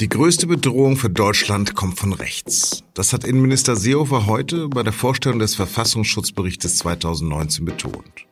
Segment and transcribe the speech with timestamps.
[0.00, 2.82] Die größte Bedrohung für Deutschland kommt von rechts.
[2.94, 8.26] Das hat Innenminister Seehofer heute bei der Vorstellung des Verfassungsschutzberichtes 2019 betont.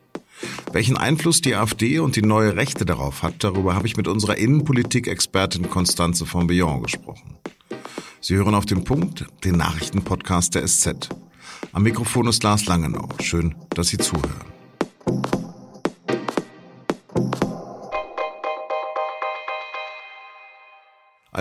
[0.73, 4.37] Welchen Einfluss die AfD und die neue Rechte darauf hat, darüber habe ich mit unserer
[4.37, 7.37] Innenpolitik-Expertin Constanze von Billon gesprochen.
[8.19, 11.09] Sie hören auf den Punkt, den Nachrichtenpodcast der SZ.
[11.71, 13.07] Am Mikrofon ist Lars Langenau.
[13.21, 14.52] Schön, dass Sie zuhören.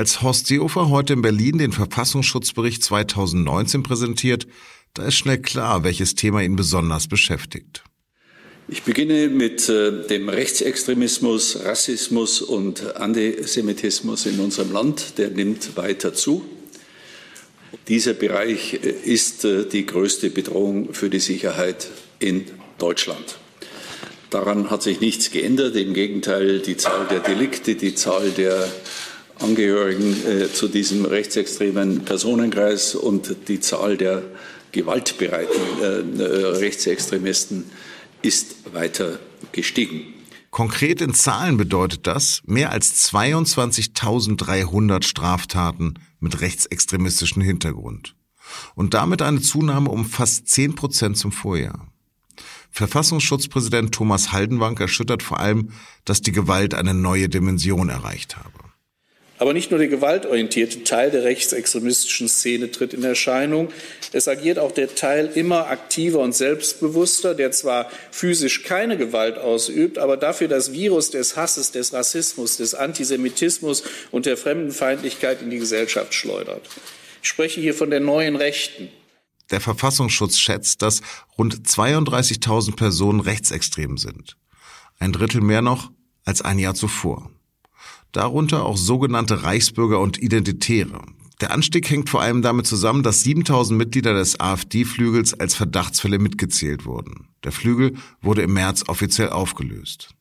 [0.02, 4.48] Als Horst Seehofer heute in Berlin den Verfassungsschutzbericht 2019 präsentiert,
[4.94, 7.84] da ist schnell klar, welches Thema ihn besonders beschäftigt.
[8.66, 15.18] Ich beginne mit äh, dem Rechtsextremismus, Rassismus und Antisemitismus in unserem Land.
[15.18, 16.44] Der nimmt weiter zu.
[17.86, 21.86] Dieser Bereich äh, ist äh, die größte Bedrohung für die Sicherheit
[22.18, 22.46] in
[22.78, 23.38] Deutschland.
[24.30, 25.76] Daran hat sich nichts geändert.
[25.76, 28.66] Im Gegenteil, die Zahl der Delikte, die Zahl der
[29.42, 34.22] Angehörigen äh, zu diesem rechtsextremen Personenkreis und die Zahl der
[34.72, 37.64] gewaltbereiten äh, äh Rechtsextremisten
[38.22, 39.18] ist weiter
[39.52, 40.14] gestiegen.
[40.50, 48.14] Konkret in Zahlen bedeutet das mehr als 22.300 Straftaten mit rechtsextremistischem Hintergrund.
[48.74, 51.88] Und damit eine Zunahme um fast 10 Prozent zum Vorjahr.
[52.70, 55.72] Verfassungsschutzpräsident Thomas Haldenwang erschüttert vor allem,
[56.04, 58.61] dass die Gewalt eine neue Dimension erreicht habe.
[59.42, 63.70] Aber nicht nur der gewaltorientierte Teil der rechtsextremistischen Szene tritt in Erscheinung.
[64.12, 69.98] Es agiert auch der Teil immer aktiver und selbstbewusster, der zwar physisch keine Gewalt ausübt,
[69.98, 73.82] aber dafür das Virus des Hasses, des Rassismus, des Antisemitismus
[74.12, 76.62] und der Fremdenfeindlichkeit in die Gesellschaft schleudert.
[77.20, 78.90] Ich spreche hier von der neuen Rechten.
[79.50, 81.00] Der Verfassungsschutz schätzt, dass
[81.36, 84.36] rund 32.000 Personen rechtsextrem sind.
[85.00, 85.90] Ein Drittel mehr noch
[86.24, 87.28] als ein Jahr zuvor
[88.12, 91.02] darunter auch sogenannte Reichsbürger und Identitäre.
[91.40, 96.84] Der Anstieg hängt vor allem damit zusammen, dass 7000 Mitglieder des AfD-Flügels als Verdachtsfälle mitgezählt
[96.84, 97.28] wurden.
[97.42, 100.14] Der Flügel wurde im März offiziell aufgelöst.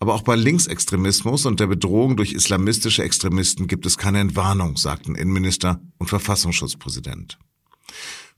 [0.00, 5.14] Aber auch bei Linksextremismus und der Bedrohung durch islamistische Extremisten gibt es keine Entwarnung, sagten
[5.14, 7.38] Innenminister und Verfassungsschutzpräsident.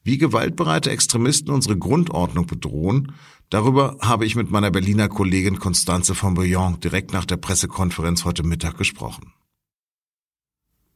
[0.03, 3.13] Wie gewaltbereite Extremisten unsere Grundordnung bedrohen,
[3.51, 8.43] darüber habe ich mit meiner Berliner Kollegin Constanze von Bouillon direkt nach der Pressekonferenz heute
[8.43, 9.35] Mittag gesprochen.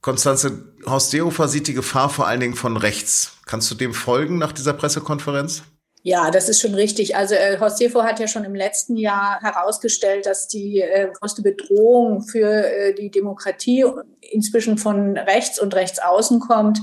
[0.01, 3.39] Constanze, Horst Seehofer sieht die Gefahr vor allen Dingen von rechts.
[3.47, 5.63] Kannst du dem folgen nach dieser Pressekonferenz?
[6.03, 7.17] Ja, das ist schon richtig.
[7.17, 11.41] Also äh, Horst Seehofer hat ja schon im letzten Jahr herausgestellt, dass die äh, größte
[11.41, 13.87] Bedrohung für äh, die Demokratie
[14.21, 16.79] inzwischen von rechts und rechts außen kommt.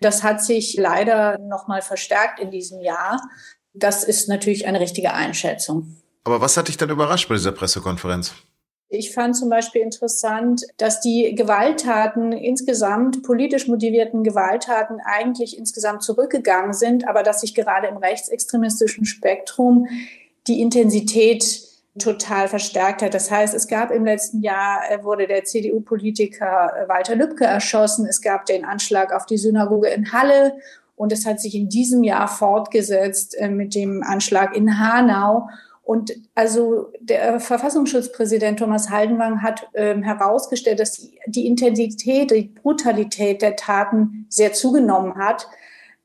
[0.00, 3.20] Das hat sich leider noch mal verstärkt in diesem Jahr.
[3.72, 5.96] Das ist natürlich eine richtige Einschätzung.
[6.24, 8.34] Aber was hat dich dann überrascht bei dieser Pressekonferenz?
[8.92, 16.72] Ich fand zum Beispiel interessant, dass die Gewalttaten insgesamt, politisch motivierten Gewalttaten eigentlich insgesamt zurückgegangen
[16.72, 19.86] sind, aber dass sich gerade im rechtsextremistischen Spektrum
[20.48, 23.14] die Intensität total verstärkt hat.
[23.14, 28.06] Das heißt, es gab im letzten Jahr, äh, wurde der CDU-Politiker äh, Walter Lübcke erschossen.
[28.06, 30.54] Es gab den Anschlag auf die Synagoge in Halle.
[31.00, 35.48] Und es hat sich in diesem Jahr fortgesetzt äh, mit dem Anschlag in Hanau.
[35.82, 43.40] Und also der Verfassungsschutzpräsident Thomas Haldenwang hat ähm, herausgestellt, dass die, die Intensität, die Brutalität
[43.40, 45.48] der Taten sehr zugenommen hat.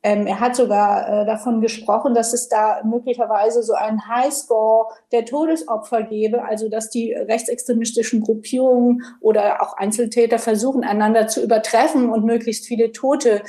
[0.06, 5.26] Ähm, er hat sogar äh, davon gesprochen, dass es da möglicherweise so einen Highscore der
[5.26, 12.24] Todesopfer gäbe, also dass die rechtsextremistischen Gruppierungen oder auch Einzeltäter versuchen, einander zu übertreffen und
[12.24, 13.42] möglichst viele Tote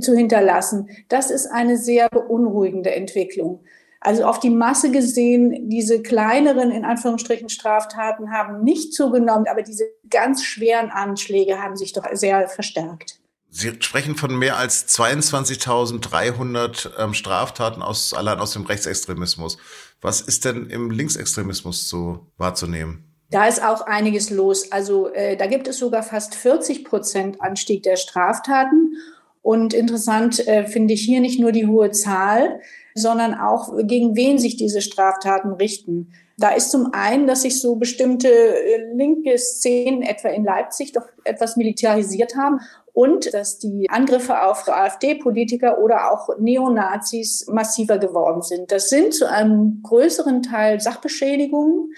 [0.00, 0.88] zu hinterlassen.
[1.08, 3.64] Das ist eine sehr beunruhigende Entwicklung.
[3.98, 9.86] Also auf die Masse gesehen, diese kleineren, in Anführungsstrichen, Straftaten haben nicht zugenommen, aber diese
[10.08, 13.18] ganz schweren Anschläge haben sich doch sehr verstärkt.
[13.56, 19.58] Sie sprechen von mehr als 22.300 ähm, Straftaten aus, allein aus dem Rechtsextremismus.
[20.00, 23.14] Was ist denn im Linksextremismus zu wahrzunehmen?
[23.30, 24.72] Da ist auch einiges los.
[24.72, 28.96] Also äh, da gibt es sogar fast 40 Prozent Anstieg der Straftaten.
[29.40, 32.58] Und interessant äh, finde ich hier nicht nur die hohe Zahl,
[32.96, 36.12] sondern auch gegen wen sich diese Straftaten richten.
[36.36, 41.06] Da ist zum einen, dass sich so bestimmte äh, linke Szenen, etwa in Leipzig, doch
[41.24, 42.60] etwas militarisiert haben
[42.92, 48.72] und dass die Angriffe auf AfD-Politiker oder auch Neonazis massiver geworden sind.
[48.72, 51.92] Das sind zu einem größeren Teil Sachbeschädigungen.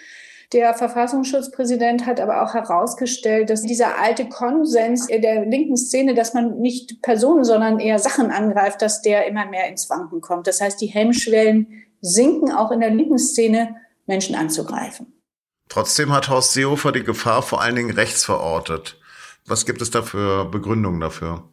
[0.53, 6.61] Der Verfassungsschutzpräsident hat aber auch herausgestellt, dass dieser alte Konsens der linken Szene, dass man
[6.61, 10.47] nicht Personen, sondern eher Sachen angreift, dass der immer mehr ins Wanken kommt.
[10.47, 15.13] Das heißt, die Hemmschwellen sinken auch in der linken Szene Menschen anzugreifen.
[15.69, 18.99] Trotzdem hat Horst Seehofer die Gefahr vor allen Dingen rechts verortet.
[19.47, 21.49] Was gibt es da für Begründungen dafür?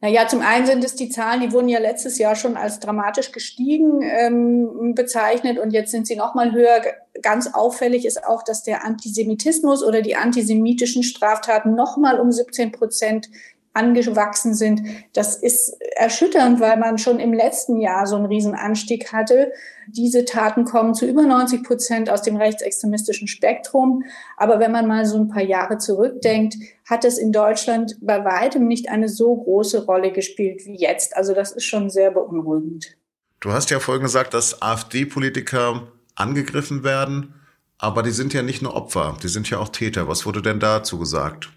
[0.00, 3.32] Naja, zum einen sind es die Zahlen, die wurden ja letztes Jahr schon als dramatisch
[3.32, 6.82] gestiegen ähm, bezeichnet und jetzt sind sie noch mal höher.
[7.22, 12.72] Ganz auffällig ist auch, dass der Antisemitismus oder die antisemitischen Straftaten noch mal um 17
[12.72, 13.30] Prozent
[13.74, 14.82] angewachsen sind.
[15.12, 19.52] Das ist erschütternd, weil man schon im letzten Jahr so einen Riesenanstieg hatte.
[19.88, 24.04] Diese Taten kommen zu über 90 Prozent aus dem rechtsextremistischen Spektrum.
[24.36, 26.56] Aber wenn man mal so ein paar Jahre zurückdenkt,
[26.88, 31.16] hat es in Deutschland bei weitem nicht eine so große Rolle gespielt wie jetzt.
[31.16, 32.96] Also das ist schon sehr beunruhigend.
[33.40, 37.34] Du hast ja vorhin gesagt, dass AfD-Politiker angegriffen werden,
[37.76, 40.08] aber die sind ja nicht nur Opfer, die sind ja auch Täter.
[40.08, 41.50] Was wurde denn dazu gesagt?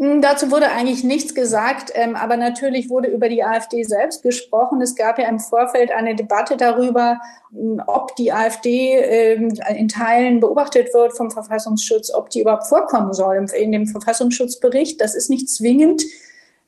[0.00, 4.80] Hm, dazu wurde eigentlich nichts gesagt, ähm, aber natürlich wurde über die AfD selbst gesprochen.
[4.80, 7.20] Es gab ja im Vorfeld eine Debatte darüber,
[7.52, 13.12] hm, ob die AfD ähm, in Teilen beobachtet wird vom Verfassungsschutz, ob die überhaupt vorkommen
[13.12, 14.98] soll in dem Verfassungsschutzbericht.
[15.02, 16.02] Das ist nicht zwingend.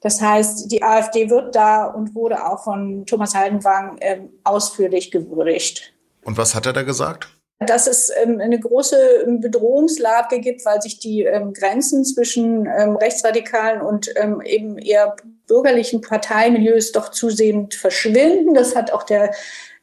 [0.02, 5.94] Das heißt, die AfD wird da und wurde auch von Thomas Haldenwang ähm, ausführlich gewürdigt.
[6.24, 7.28] Und was hat er da gesagt?
[7.62, 13.80] Dass es ähm, eine große ähm, Bedrohungslage gibt, weil sich die ähm, Grenzen zwischen rechtsradikalen
[13.80, 14.12] und
[14.44, 15.16] eben eher
[15.46, 18.54] bürgerlichen Parteimilieus doch zusehend verschwinden.
[18.54, 19.32] Das hat auch der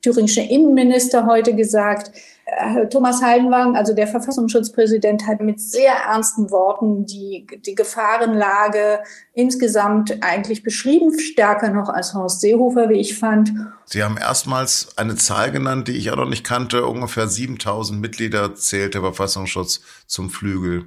[0.02, 2.12] thüringische Innenminister heute gesagt.
[2.58, 9.00] Äh, Thomas Haldenwang, also der Verfassungsschutzpräsident, hat mit sehr ernsten Worten die, die Gefahrenlage
[9.34, 13.52] insgesamt eigentlich beschrieben, stärker noch als Horst Seehofer, wie ich fand.
[13.86, 16.86] Sie haben erstmals eine Zahl genannt, die ich auch noch nicht kannte.
[16.86, 20.86] Ungefähr 7000 Mitglieder zählt der Verfassungsschutz zum Flügel.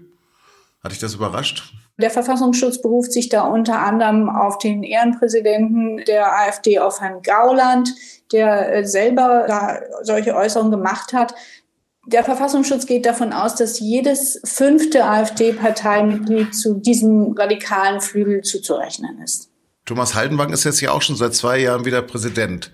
[0.83, 1.73] Hat dich das überrascht?
[1.99, 7.95] Der Verfassungsschutz beruft sich da unter anderem auf den Ehrenpräsidenten der AfD, auf Herrn Gauland,
[8.33, 11.35] der äh, selber da solche Äußerungen gemacht hat.
[12.07, 19.51] Der Verfassungsschutz geht davon aus, dass jedes fünfte AfD-Parteimitglied zu diesem radikalen Flügel zuzurechnen ist.
[19.85, 22.73] Thomas Haldenwang ist jetzt ja auch schon seit zwei Jahren wieder Präsident.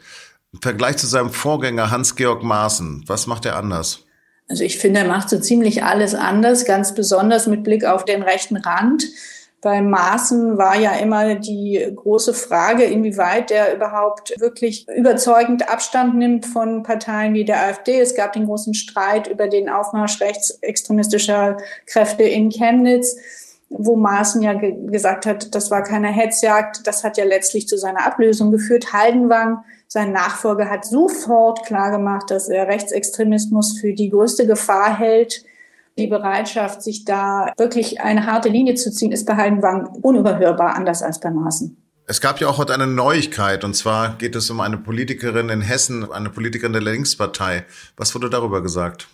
[0.53, 4.06] Im Vergleich zu seinem Vorgänger Hans-Georg Maaßen, was macht er anders?
[4.48, 8.22] Also ich finde, er macht so ziemlich alles anders, ganz besonders mit Blick auf den
[8.22, 9.04] rechten Rand.
[9.60, 16.46] Beim Maßen war ja immer die große Frage, inwieweit der überhaupt wirklich überzeugend Abstand nimmt
[16.46, 18.00] von Parteien wie der AfD.
[18.00, 21.56] Es gab den großen Streit über den Aufmarsch rechtsextremistischer
[21.86, 23.16] Kräfte in Chemnitz,
[23.68, 26.86] wo Maaßen ja ge gesagt hat, das war keine Hetzjagd.
[26.86, 28.92] Das hat ja letztlich zu seiner Ablösung geführt.
[28.92, 35.44] Haldenwang, sein Nachfolger, hat sofort klargemacht, dass er Rechtsextremismus für die größte Gefahr hält
[35.96, 41.02] die Bereitschaft, sich da wirklich eine harte Linie zu ziehen, ist bei Heidenwang unüberhörbar, anders
[41.02, 41.76] als bei Maaßen.
[42.06, 45.61] Es gab ja auch heute eine Neuigkeit, und zwar geht es um eine Politikerin in
[45.61, 47.64] Hessen, eine Politikerin der Linkspartei.
[47.96, 49.08] Was wurde darüber gesagt?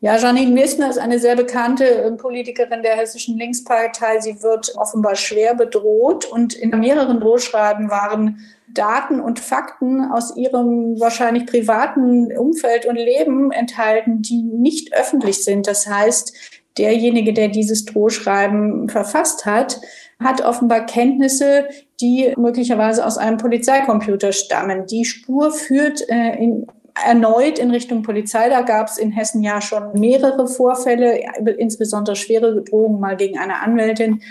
[0.00, 4.20] Ja, Janine Missner ist eine sehr bekannte äh, Politikerin der hessischen Linkspartei.
[4.20, 11.00] Sie wird offenbar schwer bedroht und in mehreren Drohschreiben waren Daten und Fakten aus ihrem
[11.00, 15.66] wahrscheinlich privaten Umfeld und Leben enthalten, die nicht öffentlich sind.
[15.66, 16.34] Das heißt,
[16.76, 19.80] derjenige, der dieses Drohschreiben verfasst hat,
[20.22, 21.68] hat offenbar Kenntnisse,
[22.02, 24.86] die möglicherweise aus einem Polizeicomputer stammen.
[24.86, 26.66] Die Spur führt äh, in
[27.04, 28.48] erneut in Richtung Polizei.
[28.48, 31.20] Da gab es in Hessen ja schon mehrere Vorfälle,
[31.58, 34.22] insbesondere schwere Drohungen mal gegen eine Anwältin.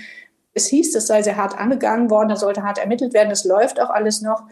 [0.53, 3.31] Es hieß, es sei sehr hart angegangen worden, da sollte hart ermittelt werden.
[3.31, 4.43] Es läuft auch alles noch.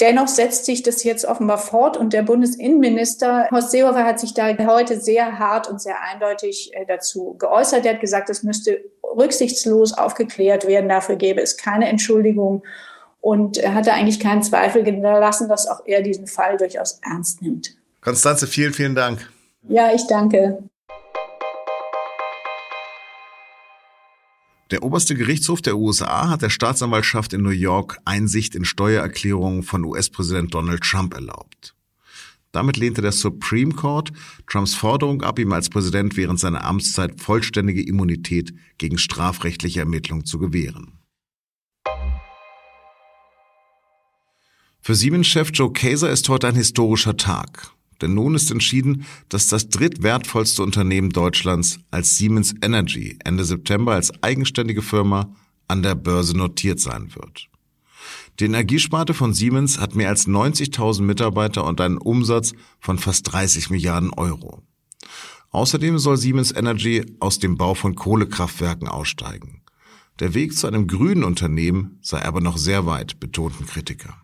[0.00, 4.48] Dennoch setzt sich das jetzt offenbar fort und der Bundesinnenminister Horst Seehofer hat sich da
[4.66, 7.84] heute sehr hart und sehr eindeutig äh, dazu geäußert.
[7.84, 10.88] Er hat gesagt, es müsste rücksichtslos aufgeklärt werden.
[10.88, 12.64] Dafür gäbe es keine Entschuldigung
[13.22, 17.76] und er hatte eigentlich keinen Zweifel gelassen, dass auch er diesen Fall durchaus ernst nimmt.
[18.02, 19.30] Konstanze, vielen, vielen Dank.
[19.68, 20.64] Ja, ich danke.
[24.72, 29.84] Der oberste Gerichtshof der USA hat der Staatsanwaltschaft in New York Einsicht in Steuererklärungen von
[29.84, 31.76] US-Präsident Donald Trump erlaubt.
[32.50, 34.12] Damit lehnte der Supreme Court
[34.48, 40.38] Trumps Forderung ab, ihm als Präsident während seiner Amtszeit vollständige Immunität gegen strafrechtliche Ermittlungen zu
[40.38, 40.98] gewähren.
[44.84, 47.70] Für Siemens-Chef Joe Kaeser ist heute ein historischer Tag.
[48.00, 54.12] Denn nun ist entschieden, dass das drittwertvollste Unternehmen Deutschlands als Siemens Energy Ende September als
[54.24, 55.32] eigenständige Firma
[55.68, 57.48] an der Börse notiert sein wird.
[58.40, 63.70] Die Energiesparte von Siemens hat mehr als 90.000 Mitarbeiter und einen Umsatz von fast 30
[63.70, 64.62] Milliarden Euro.
[65.52, 69.62] Außerdem soll Siemens Energy aus dem Bau von Kohlekraftwerken aussteigen.
[70.18, 74.16] Der Weg zu einem grünen Unternehmen sei aber noch sehr weit, betonten Kritiker.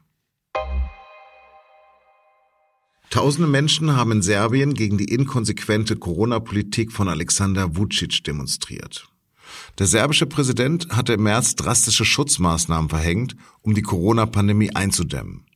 [3.11, 9.09] Tausende Menschen haben in Serbien gegen die inkonsequente Corona-Politik von Alexander Vucic demonstriert.
[9.79, 15.47] Der serbische Präsident hatte im März drastische Schutzmaßnahmen verhängt, um die Corona-Pandemie einzudämmen.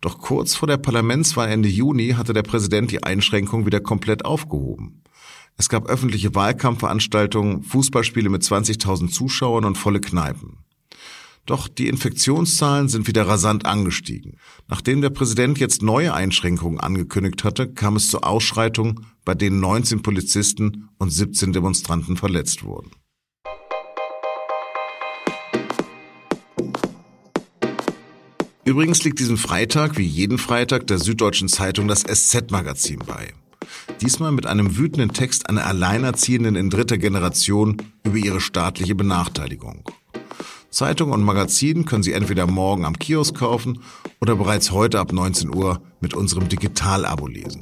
[0.00, 5.02] Doch kurz vor der Parlamentswahl Ende Juni hatte der Präsident die Einschränkung wieder komplett aufgehoben.
[5.56, 10.64] Es gab öffentliche Wahlkampfveranstaltungen, Fußballspiele mit 20.000 Zuschauern und volle Kneipen.
[11.44, 14.36] Doch die Infektionszahlen sind wieder rasant angestiegen.
[14.68, 20.02] Nachdem der Präsident jetzt neue Einschränkungen angekündigt hatte, kam es zu Ausschreitungen, bei denen 19
[20.02, 22.92] Polizisten und 17 Demonstranten verletzt wurden.
[28.64, 33.34] Übrigens liegt diesem Freitag wie jeden Freitag der Süddeutschen Zeitung das SZ-Magazin bei.
[34.00, 39.84] Diesmal mit einem wütenden Text einer Alleinerziehenden in dritter Generation über ihre staatliche Benachteiligung.
[40.72, 43.82] Zeitung und Magazin können Sie entweder morgen am Kiosk kaufen
[44.20, 47.60] oder bereits heute ab 19 Uhr mit unserem Digital-Abo lesen.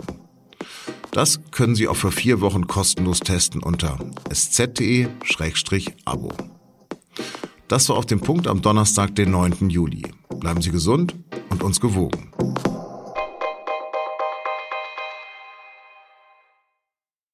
[1.10, 3.98] Das können Sie auch für vier Wochen kostenlos testen unter
[4.30, 5.08] sz.de-abo.
[7.66, 9.70] Das war auf dem Punkt am Donnerstag, den 9.
[9.70, 10.02] Juli.
[10.38, 11.16] Bleiben Sie gesund
[11.50, 12.29] und uns gewogen.